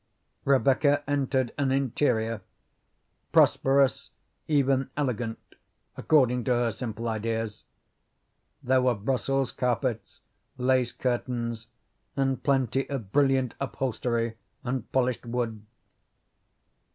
Rebecca 0.45 1.03
entered 1.07 1.51
an 1.59 1.71
interior, 1.71 2.41
prosperous, 3.31 4.09
even 4.47 4.89
elegant, 4.97 5.37
according 5.95 6.43
to 6.45 6.51
her 6.53 6.71
simple 6.71 7.07
ideas. 7.07 7.65
There 8.63 8.81
were 8.81 8.95
Brussels 8.95 9.51
carpets, 9.51 10.21
lace 10.57 10.91
curtains, 10.91 11.67
and 12.17 12.41
plenty 12.41 12.89
of 12.89 13.11
brilliant 13.11 13.53
upholstery 13.59 14.37
and 14.63 14.91
polished 14.91 15.27
wood. 15.27 15.63